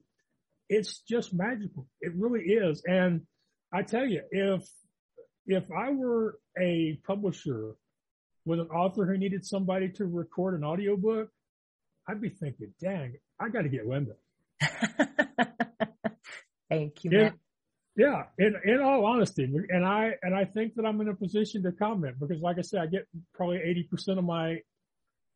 [0.68, 1.86] it's just magical.
[2.00, 2.82] It really is.
[2.86, 3.22] And
[3.72, 4.62] I tell you, if
[5.46, 7.74] if I were a publisher
[8.44, 11.28] with an author who needed somebody to record an audiobook,
[12.08, 14.12] I'd be thinking, dang, I got to get Linda.
[16.70, 17.10] Thank you.
[17.12, 17.30] Yeah,
[17.96, 18.22] yeah.
[18.38, 21.72] In, in all honesty, and I, and I think that I'm in a position to
[21.72, 23.58] comment because like I said, I get probably
[23.92, 24.58] 80% of my,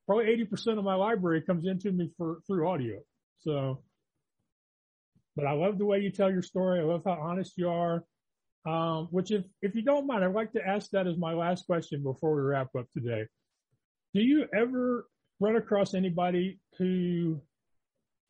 [0.09, 3.01] probably 80% of my library comes into me for, through audio.
[3.41, 3.83] So,
[5.37, 6.81] but I love the way you tell your story.
[6.81, 8.05] I love how honest you are.
[8.67, 11.67] Um, which if, if you don't mind, I'd like to ask that as my last
[11.67, 13.27] question before we wrap up today.
[14.15, 15.07] Do you ever
[15.41, 17.43] run across anybody who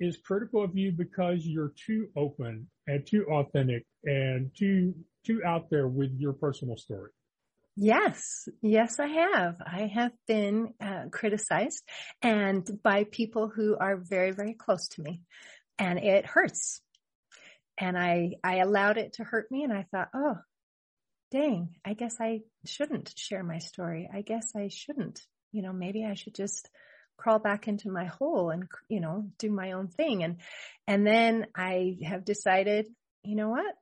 [0.00, 5.70] is critical of you because you're too open and too authentic and too, too out
[5.70, 7.10] there with your personal story?
[7.80, 9.54] Yes, yes, I have.
[9.64, 11.84] I have been uh, criticized
[12.20, 15.22] and by people who are very, very close to me
[15.78, 16.80] and it hurts
[17.78, 20.38] and I, I allowed it to hurt me and I thought, oh,
[21.30, 24.10] dang, I guess I shouldn't share my story.
[24.12, 25.20] I guess I shouldn't,
[25.52, 26.68] you know, maybe I should just
[27.16, 30.24] crawl back into my hole and, you know, do my own thing.
[30.24, 30.38] And,
[30.88, 32.88] and then I have decided,
[33.22, 33.74] you know what?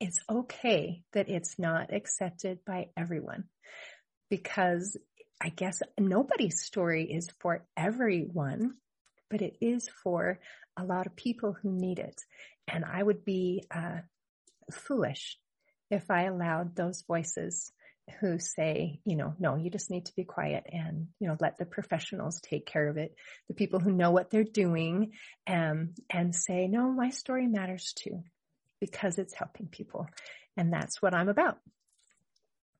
[0.00, 3.44] It's okay that it's not accepted by everyone
[4.28, 4.96] because
[5.40, 8.74] I guess nobody's story is for everyone,
[9.30, 10.40] but it is for
[10.76, 12.20] a lot of people who need it.
[12.66, 13.98] And I would be uh,
[14.72, 15.38] foolish
[15.90, 17.72] if I allowed those voices
[18.20, 21.56] who say, you know, no, you just need to be quiet and, you know, let
[21.56, 23.14] the professionals take care of it.
[23.48, 25.12] The people who know what they're doing
[25.46, 28.22] um, and say, no, my story matters too
[28.84, 30.06] because it's helping people.
[30.56, 31.58] And that's what I'm about.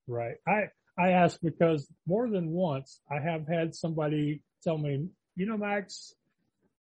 [0.06, 0.36] Right.
[0.46, 5.56] I, I ask because more than once I have had somebody tell me, you know,
[5.56, 6.12] Max,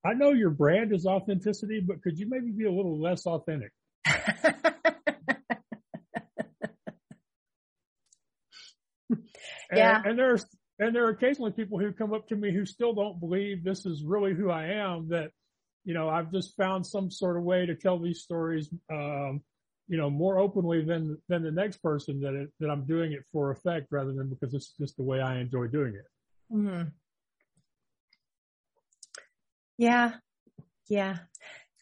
[0.05, 3.71] I know your brand is authenticity, but could you maybe be a little less authentic?
[9.71, 9.97] Yeah.
[9.97, 10.45] And, and there's,
[10.79, 13.85] and there are occasionally people who come up to me who still don't believe this
[13.85, 15.31] is really who I am that,
[15.87, 19.41] you know, I've just found some sort of way to tell these stories, um,
[19.87, 23.23] you know, more openly than, than the next person that it, that I'm doing it
[23.31, 26.05] for effect rather than because it's just the way I enjoy doing it.
[26.51, 26.81] hmm
[29.77, 30.15] Yeah.
[30.89, 31.19] Yeah.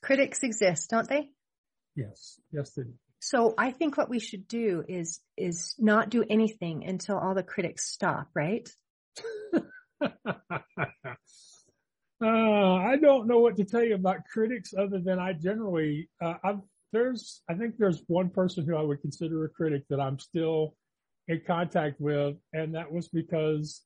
[0.04, 1.32] Critics exist, don't they?
[1.96, 2.40] Yes.
[2.52, 2.94] Yes, they do.
[3.22, 7.42] So I think what we should do is, is not do anything until all the
[7.42, 8.70] critics stop, right?
[12.22, 16.36] uh, I don't know what to tell you about critics other than I generally, uh,
[16.44, 16.60] I've,
[16.94, 20.76] there's, I think there's one person who I would consider a critic that I'm still
[21.28, 22.36] in contact with.
[22.54, 23.82] And that was because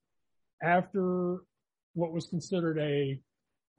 [0.62, 1.40] after
[1.94, 3.20] what was considered a,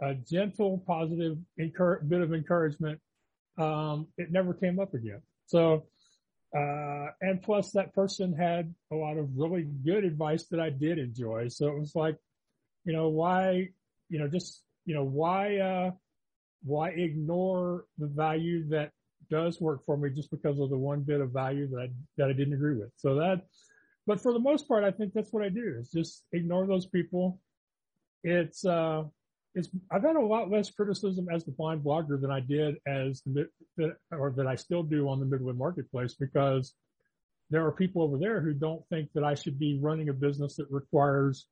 [0.02, 2.98] a gentle, positive encour- bit of encouragement,
[3.58, 5.22] um, it never came up again.
[5.46, 5.86] So,
[6.56, 10.98] uh, and plus that person had a lot of really good advice that I did
[10.98, 11.48] enjoy.
[11.48, 12.16] So it was like,
[12.84, 13.68] you know, why,
[14.10, 15.90] you know, just, you know, why, uh,
[16.62, 18.90] why ignore the value that
[19.30, 22.32] does work for me just because of the one bit of value that that I
[22.32, 22.90] didn't agree with.
[22.96, 23.42] So that,
[24.06, 26.86] but for the most part, I think that's what I do is just ignore those
[26.86, 27.38] people.
[28.24, 29.04] It's, uh,
[29.54, 33.22] it's, I've had a lot less criticism as the blind blogger than I did as
[33.24, 33.48] the,
[34.10, 36.74] or that I still do on the Midway marketplace because
[37.50, 40.56] there are people over there who don't think that I should be running a business
[40.56, 41.46] that requires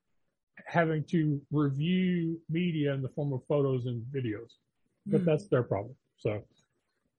[0.66, 4.54] having to review media in the form of photos and videos,
[5.06, 5.24] but Mm.
[5.24, 5.94] that's their problem.
[6.16, 6.42] So,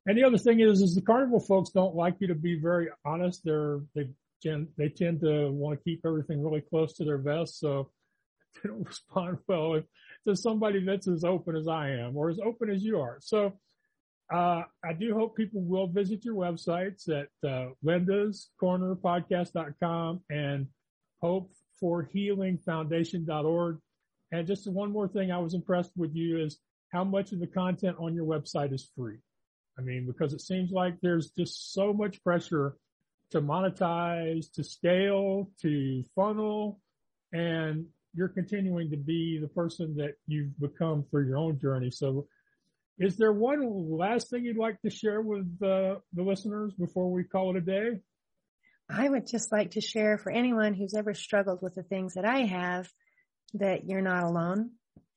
[0.06, 2.90] and the other thing is, is the carnival folks don't like you to be very
[3.06, 3.44] honest.
[3.44, 4.10] They're, they
[4.42, 7.60] tend, they tend to want to keep everything really close to their vest.
[7.60, 7.92] So
[8.64, 9.86] they don't respond well if,
[10.28, 13.20] to somebody that's as open as I am or as open as you are.
[13.22, 13.54] So,
[14.32, 20.68] uh, I do hope people will visit your websites at, uh, Linda's Corner Podcast.com and
[21.20, 23.78] hope for healing foundation.org.
[24.32, 26.60] And just one more thing I was impressed with you is
[26.92, 29.18] how much of the content on your website is free.
[29.78, 32.76] I mean, because it seems like there's just so much pressure
[33.32, 36.80] to monetize, to scale, to funnel,
[37.32, 41.92] and you're continuing to be the person that you've become through your own journey.
[41.92, 42.28] So
[42.98, 47.24] is there one last thing you'd like to share with uh, the listeners before we
[47.24, 48.00] call it a day?
[48.90, 52.26] I would just like to share for anyone who's ever struggled with the things that
[52.26, 52.90] I have
[53.54, 54.72] that you're not alone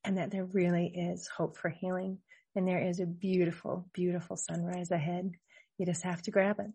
[0.04, 2.18] and that there really is hope for healing
[2.54, 5.30] and there is a beautiful, beautiful sunrise ahead.
[5.78, 6.70] You just have to grab it.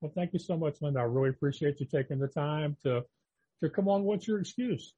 [0.00, 1.00] Well, thank you so much, Linda.
[1.00, 3.02] I really appreciate you taking the time to,
[3.62, 4.02] to come on.
[4.02, 4.92] What's your excuse?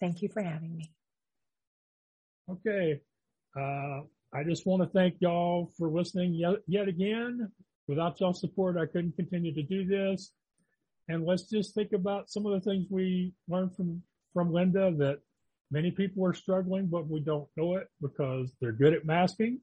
[0.00, 0.92] Thank you for having me.
[2.50, 3.00] Okay.
[3.54, 7.50] Uh, I just want to thank y'all for listening yet, yet again.
[7.88, 10.32] Without y'all support, I couldn't continue to do this.
[11.08, 14.02] And let's just think about some of the things we learned from,
[14.34, 15.20] from Linda that
[15.70, 19.60] many people are struggling, but we don't know it because they're good at masking.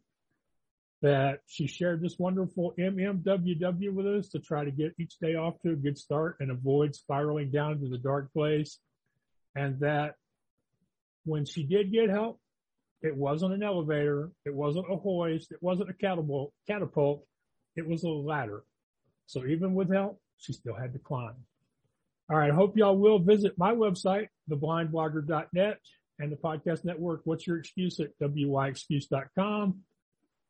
[1.01, 5.59] That she shared this wonderful MMWW with us to try to get each day off
[5.63, 8.79] to a good start and avoid spiraling down to the dark place.
[9.53, 10.15] And that
[11.25, 12.39] when she did get help,
[13.01, 14.31] it wasn't an elevator.
[14.45, 15.51] It wasn't a hoist.
[15.51, 16.53] It wasn't a catapult.
[16.67, 17.25] catapult.
[17.75, 18.63] It was a ladder.
[19.25, 21.35] So even with help, she still had to climb.
[22.29, 22.51] All right.
[22.51, 25.79] I hope y'all will visit my website, theblindblogger.net
[26.19, 27.21] and the podcast network.
[27.25, 29.79] What's your excuse at wyexcuse.com.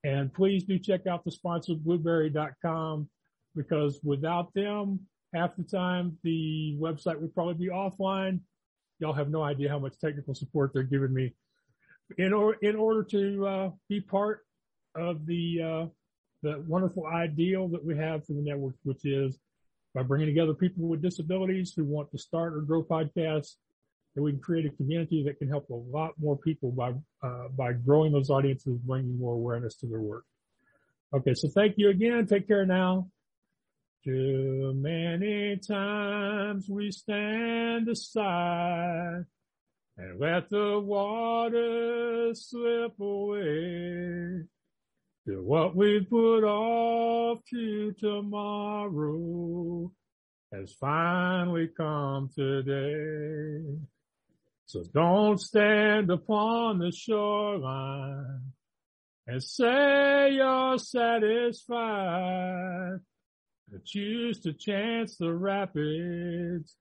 [0.04, 3.10] And please do check out the sponsor blubrry.com
[3.56, 5.00] because without them,
[5.34, 8.42] half the time the website would probably be offline.
[9.00, 11.34] Y'all have no idea how much technical support they're giving me
[12.18, 14.42] in order, in order to, uh, be part
[14.96, 15.86] of the, uh,
[16.44, 19.40] the wonderful ideal that we have for the network, which is
[19.96, 23.56] by bringing together people with disabilities who want to start or grow podcasts,
[24.14, 27.48] that we can create a community that can help a lot more people by, uh,
[27.58, 30.26] by growing those audiences, bringing more awareness to their work.
[31.16, 31.34] Okay.
[31.34, 32.28] So thank you again.
[32.28, 33.08] Take care now.
[34.04, 39.24] Too many times we stand aside
[39.98, 44.44] and let the water slip away.
[45.26, 49.90] What we put off to tomorrow
[50.54, 53.64] has finally come today.
[54.66, 58.52] So don't stand upon the shoreline
[59.26, 61.40] and say you're satisfied.
[63.72, 66.76] But choose to chance the rapids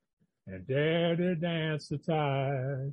[0.48, 2.92] and dare to dance the tide.